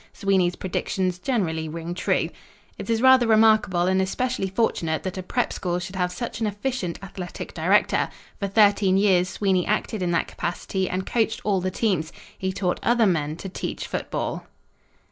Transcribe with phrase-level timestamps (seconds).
[0.13, 2.29] Sweeney's predictions generally ring true.
[2.79, 5.53] It is rather remarkable, and especially fortunate that a prep.
[5.53, 8.09] school should have such an efficient athletic director.
[8.39, 12.11] For thirteen years Sweeney acted in that capacity and coached all the teams.
[12.35, 14.47] He taught other men to teach football.